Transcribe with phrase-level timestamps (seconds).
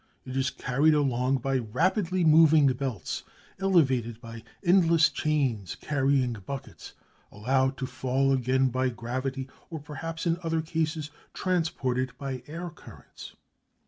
[0.25, 3.21] It is carried along by rapidly moving belts,
[3.59, 6.93] elevated by endless chains carrying buckets,
[7.31, 13.35] allowed to fall again by gravity, or perhaps in other cases transported by air currents.